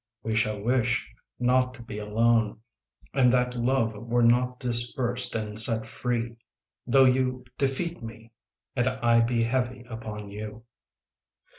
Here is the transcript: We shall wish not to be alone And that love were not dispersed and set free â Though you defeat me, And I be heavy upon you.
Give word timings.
We 0.23 0.33
shall 0.33 0.59
wish 0.59 1.07
not 1.37 1.75
to 1.75 1.83
be 1.83 1.99
alone 1.99 2.61
And 3.13 3.31
that 3.33 3.53
love 3.53 3.93
were 3.93 4.23
not 4.23 4.59
dispersed 4.59 5.35
and 5.35 5.59
set 5.59 5.85
free 5.85 6.29
â 6.29 6.37
Though 6.87 7.05
you 7.05 7.45
defeat 7.59 8.01
me, 8.01 8.31
And 8.75 8.87
I 8.87 9.21
be 9.21 9.43
heavy 9.43 9.83
upon 9.87 10.31
you. 10.31 10.63